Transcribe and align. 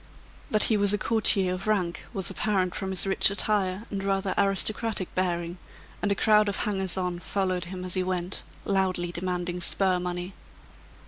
That 0.49 0.63
he 0.63 0.77
was 0.77 0.95
a 0.95 0.97
courtier 0.97 1.53
of 1.53 1.67
rank, 1.67 2.05
was 2.11 2.31
apparent 2.31 2.73
from 2.73 2.89
his 2.89 3.05
rich 3.05 3.29
attire 3.29 3.83
and 3.91 4.03
rather 4.03 4.33
aristocratic 4.35 5.13
bearing 5.13 5.59
and 6.01 6.11
a 6.11 6.15
crowd 6.15 6.49
of 6.49 6.57
hangers 6.57 6.97
on 6.97 7.19
followed 7.19 7.65
him 7.65 7.85
as 7.85 7.93
he 7.93 8.01
went, 8.01 8.41
loudly 8.65 9.11
demanding 9.11 9.61
spur 9.61 9.99
money. 9.99 10.33